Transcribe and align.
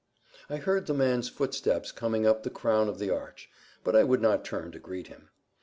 I 0.49 0.57
heard 0.57 0.87
the 0.87 0.95
man's 0.95 1.29
footsteps 1.29 1.91
coming 1.91 2.25
up 2.25 2.41
the 2.41 2.49
crown 2.49 2.89
of 2.89 2.97
the 2.97 3.11
arch, 3.11 3.51
but 3.83 3.95
I 3.95 4.03
would 4.03 4.19
not 4.19 4.43
turn 4.43 4.71
to 4.71 4.79
greet 4.79 5.09
him. 5.09 5.29